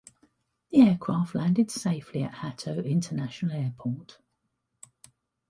[0.71, 4.17] The aircraft landed safely at Hato International Airport.